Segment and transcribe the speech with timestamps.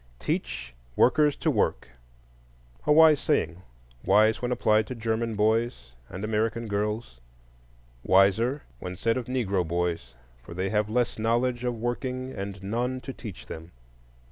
[0.17, 3.61] Teach workers to work,—a wise saying;
[4.03, 7.21] wise when applied to German boys and American girls;
[8.03, 12.99] wiser when said of Negro boys, for they have less knowledge of working and none
[13.01, 13.73] to teach them.